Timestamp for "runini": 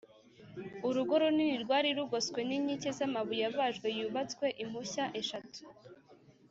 1.21-1.57